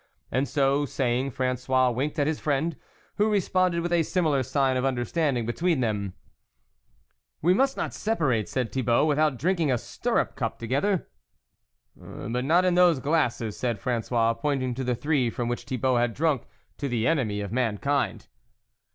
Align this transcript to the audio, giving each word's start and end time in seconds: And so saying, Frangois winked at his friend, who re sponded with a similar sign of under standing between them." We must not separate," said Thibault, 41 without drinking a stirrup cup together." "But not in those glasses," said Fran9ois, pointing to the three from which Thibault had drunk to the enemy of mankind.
And 0.31 0.47
so 0.47 0.83
saying, 0.87 1.29
Frangois 1.29 1.91
winked 1.91 2.17
at 2.17 2.25
his 2.25 2.39
friend, 2.39 2.75
who 3.17 3.29
re 3.29 3.37
sponded 3.39 3.81
with 3.83 3.93
a 3.93 4.01
similar 4.01 4.41
sign 4.41 4.75
of 4.75 4.83
under 4.83 5.05
standing 5.05 5.45
between 5.45 5.79
them." 5.79 6.15
We 7.43 7.53
must 7.53 7.77
not 7.77 7.93
separate," 7.93 8.49
said 8.49 8.71
Thibault, 8.71 9.03
41 9.03 9.07
without 9.07 9.37
drinking 9.37 9.71
a 9.71 9.77
stirrup 9.77 10.35
cup 10.35 10.57
together." 10.57 11.07
"But 11.95 12.45
not 12.45 12.65
in 12.65 12.73
those 12.73 12.99
glasses," 12.99 13.55
said 13.55 13.79
Fran9ois, 13.79 14.39
pointing 14.39 14.73
to 14.73 14.83
the 14.83 14.95
three 14.95 15.29
from 15.29 15.47
which 15.47 15.65
Thibault 15.65 15.97
had 15.97 16.15
drunk 16.15 16.47
to 16.79 16.89
the 16.89 17.05
enemy 17.07 17.39
of 17.41 17.51
mankind. 17.51 18.27